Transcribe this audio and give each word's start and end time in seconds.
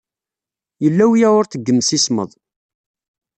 Yella 0.83 1.03
uyawurt 1.11 1.51
deg 1.55 1.63
yimsismeḍ. 1.67 2.31